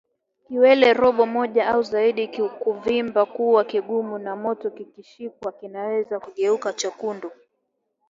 [0.47, 2.27] Kiwele robo moja au zaidi
[2.59, 7.31] kuvimba kuwa kigumu na moto kikishikwa kinaweza kugeuka chekundu